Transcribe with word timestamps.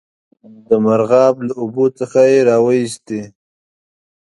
د 0.67 0.69
مرغاب 0.85 1.35
له 1.47 1.53
اوبو 1.61 1.85
څخه 1.99 2.19
یې 2.31 2.39
را 2.49 2.57
وایستی. 2.65 3.21